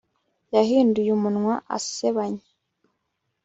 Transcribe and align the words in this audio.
Yahinduye 0.55 1.09
umunwa 1.17 1.53
asebanya 1.77 2.45